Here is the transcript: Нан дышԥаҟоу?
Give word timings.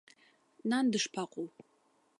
Нан 0.69 0.85
дышԥаҟоу? 0.91 1.47